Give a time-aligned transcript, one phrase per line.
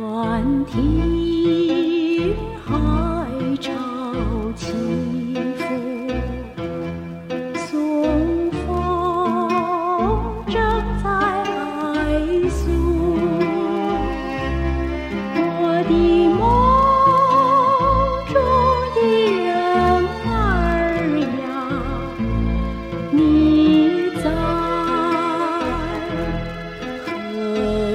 [0.00, 0.72] 远听
[2.64, 2.66] 海
[3.60, 3.66] 潮
[4.54, 4.66] 起
[5.56, 5.60] 伏，
[7.54, 7.68] 松
[8.50, 8.66] 风
[10.46, 10.56] 正
[11.02, 11.06] 在
[12.48, 12.58] 诉
[15.36, 16.17] 我的。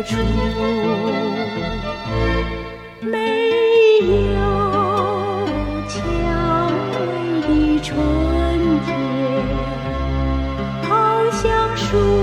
[0.05, 0.17] 出
[2.99, 3.97] 没
[4.33, 5.47] 有
[5.87, 5.97] 蔷
[6.91, 6.99] 薇
[7.47, 7.89] 的春
[8.85, 8.87] 天
[10.89, 10.91] 好
[11.31, 12.22] 像树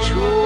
[0.00, 0.37] true.